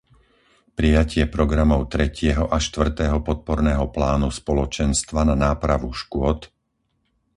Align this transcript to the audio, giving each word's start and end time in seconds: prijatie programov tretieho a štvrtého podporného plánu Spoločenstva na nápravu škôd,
prijatie 0.77 1.25
programov 1.35 1.81
tretieho 1.93 2.45
a 2.49 2.57
štvrtého 2.65 3.17
podporného 3.27 3.85
plánu 3.95 4.27
Spoločenstva 4.39 5.21
na 5.29 5.35
nápravu 5.45 5.89
škôd, 6.01 6.39